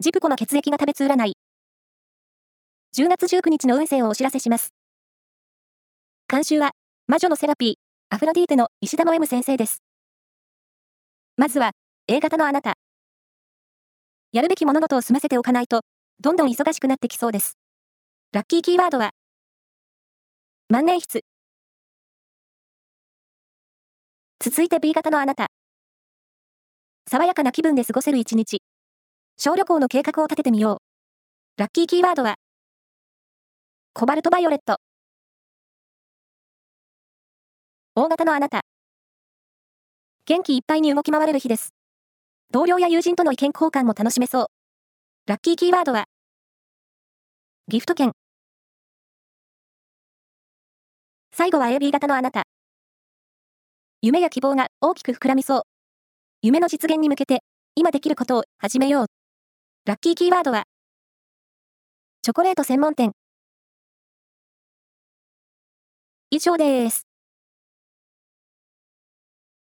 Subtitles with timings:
[0.00, 1.32] ジプコの血液が食べつ占い。
[2.96, 4.72] 10月19日の運勢をお知らせします。
[6.28, 6.70] 監修は、
[7.08, 7.74] 魔女のセラピー、
[8.14, 9.82] アフロディーテの石田の M 先生です。
[11.36, 11.72] まずは、
[12.06, 12.74] A 型のあなた。
[14.30, 15.80] やるべき物事を済ませておかないと、
[16.20, 17.58] どんどん忙しくなってきそうです。
[18.30, 19.10] ラッキーキーワードは、
[20.68, 21.22] 万年筆。
[24.38, 25.48] 続いて B 型のあなた。
[27.10, 28.62] 爽やかな気分で過ごせる一日。
[29.40, 31.60] 小旅行の計画を立ててみよう。
[31.60, 32.34] ラッキーキーワードは、
[33.92, 34.78] コバルトバイオレット。
[37.94, 38.62] 大型のあなた。
[40.26, 41.68] 元気いっぱいに動き回れる日です。
[42.50, 44.46] 同僚や友人との意見交換も楽しめそう。
[45.28, 46.06] ラッキーキーワードは、
[47.68, 48.10] ギフト券。
[51.30, 52.42] 最後は AB 型のあなた。
[54.02, 55.62] 夢や希望が大きく膨らみそう。
[56.42, 57.44] 夢の実現に向けて、
[57.76, 59.17] 今できることを始めよう。
[59.88, 60.64] ラッキーキーワードは、
[62.20, 63.12] チョコレート専門店。
[66.28, 67.07] 以上です。